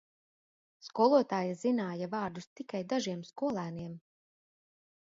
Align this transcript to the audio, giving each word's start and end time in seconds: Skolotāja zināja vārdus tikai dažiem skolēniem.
Skolotāja 0.87 1.59
zināja 1.65 2.09
vārdus 2.15 2.49
tikai 2.61 2.83
dažiem 2.95 3.23
skolēniem. 3.33 3.95